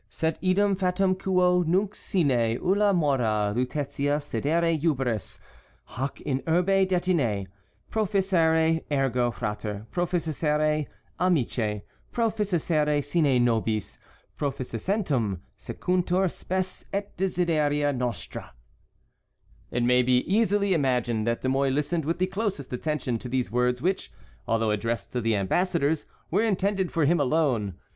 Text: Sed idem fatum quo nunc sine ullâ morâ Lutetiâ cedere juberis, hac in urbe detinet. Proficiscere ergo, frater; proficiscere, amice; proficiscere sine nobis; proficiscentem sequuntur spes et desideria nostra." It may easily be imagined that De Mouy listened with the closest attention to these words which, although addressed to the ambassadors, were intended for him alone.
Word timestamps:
Sed 0.09 0.39
idem 0.43 0.75
fatum 0.75 1.13
quo 1.13 1.61
nunc 1.61 1.93
sine 1.93 2.57
ullâ 2.57 2.91
morâ 2.91 3.53
Lutetiâ 3.55 4.17
cedere 4.27 4.75
juberis, 4.75 5.37
hac 5.89 6.19
in 6.21 6.41
urbe 6.47 6.87
detinet. 6.87 7.45
Proficiscere 7.91 8.83
ergo, 8.91 9.29
frater; 9.29 9.85
proficiscere, 9.91 10.87
amice; 11.19 11.83
proficiscere 12.11 13.03
sine 13.05 13.39
nobis; 13.45 13.99
proficiscentem 14.39 15.37
sequuntur 15.55 16.27
spes 16.31 16.83
et 16.91 17.15
desideria 17.15 17.93
nostra." 17.95 18.53
It 19.69 19.83
may 19.83 19.99
easily 20.01 20.69
be 20.69 20.73
imagined 20.73 21.27
that 21.27 21.43
De 21.43 21.47
Mouy 21.47 21.69
listened 21.69 22.05
with 22.05 22.17
the 22.17 22.25
closest 22.25 22.73
attention 22.73 23.19
to 23.19 23.29
these 23.29 23.51
words 23.51 23.83
which, 23.83 24.11
although 24.47 24.71
addressed 24.71 25.11
to 25.11 25.21
the 25.21 25.35
ambassadors, 25.35 26.07
were 26.31 26.41
intended 26.41 26.91
for 26.91 27.05
him 27.05 27.19
alone. 27.19 27.75